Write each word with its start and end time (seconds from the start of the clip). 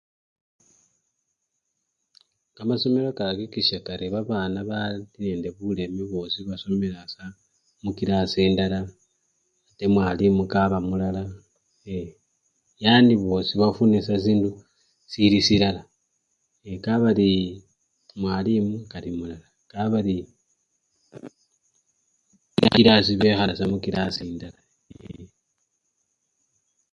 Kamasomelo 2.55 3.09
ka-akikisya 3.17 3.77
kari 3.87 4.07
babana 4.13 4.59
bali 4.69 5.01
nende 5.21 5.49
buleme 5.57 6.03
bosii 6.11 6.47
basomela 6.49 7.01
sa-mukilasi 7.13 8.39
ndala 8.53 8.79
ate 9.69 9.85
mwalimu 9.93 10.41
kaba 10.53 10.77
mulala 10.87 11.23
ye! 11.89 11.99
yani 12.83 13.13
bosii 13.23 13.57
bafune 13.61 13.97
sa 14.07 14.15
sindu 14.23 14.49
sili 15.11 15.39
silala, 15.47 15.81
yee! 16.63 16.81
kabari 16.85 17.29
mwalimu, 18.21 18.75
kalimulala, 18.91 19.47
kabari 19.71 20.15
ekilasi, 22.65 23.11
bekhala 23.21 23.53
sa 23.55 23.65
mukilasi 23.71 24.21
ndala 24.35 24.59
yee! 24.95 25.25